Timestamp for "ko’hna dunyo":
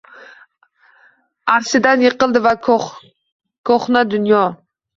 2.71-4.45